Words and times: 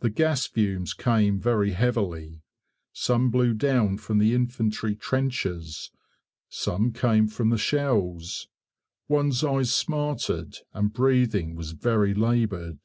The 0.00 0.10
gas 0.10 0.48
fumes 0.48 0.92
came 0.92 1.38
very 1.38 1.70
heavily: 1.70 2.42
some 2.92 3.30
blew 3.30 3.54
down 3.54 3.96
from 3.96 4.18
the 4.18 4.34
infantry 4.34 4.96
trenches, 4.96 5.92
some 6.48 6.92
came 6.92 7.28
from 7.28 7.50
the 7.50 7.58
shells: 7.58 8.48
one's 9.06 9.44
eyes 9.44 9.72
smarted, 9.72 10.58
and 10.74 10.92
breathing 10.92 11.54
was 11.54 11.70
very 11.74 12.12
laboured. 12.12 12.80